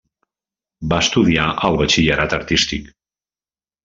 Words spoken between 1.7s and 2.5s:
Batxillerat